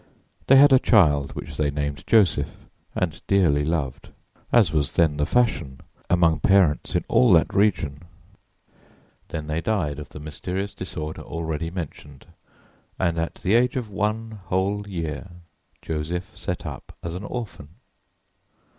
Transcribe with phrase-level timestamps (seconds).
[0.47, 2.65] They had a child which they named Joseph
[2.95, 4.09] and dearly loved,
[4.51, 8.01] as was then the fashion among parents in all that region.
[9.27, 12.25] Then they died of the mysterious disorder already mentioned,
[12.97, 15.29] and at the age of one whole year
[15.83, 17.67] Joseph set up as an orphan.